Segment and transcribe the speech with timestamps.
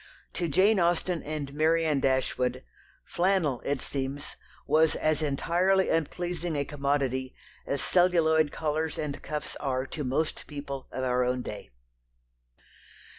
[0.33, 2.65] To Jane Austen and Marianne Dashwood
[3.05, 4.35] flannel, it seems,
[4.65, 7.35] was as entirely unpleasing a commodity
[7.67, 11.69] as celluloid collars and cuffs are to most people of our own day.